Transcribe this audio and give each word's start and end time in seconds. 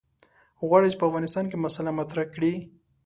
غواړي 0.67 0.97
په 0.99 1.07
افغانستان 1.09 1.45
کې 1.49 1.57
مسأله 1.63 1.91
مطرح 1.99 2.25
کړي. 2.35 2.53